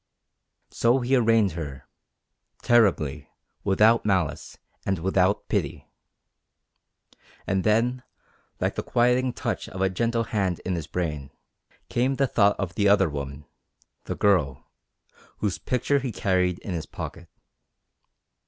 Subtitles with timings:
[0.71, 1.87] So he arraigned her,
[2.63, 3.29] terribly,
[3.63, 5.91] without malice, and without pity.
[7.45, 8.01] And then,
[8.59, 11.29] like the quieting touch of a gentle hand in his brain,
[11.87, 13.45] came the thought of the other woman
[14.05, 14.65] the Girl
[15.37, 17.29] whose picture he carried in his pocket.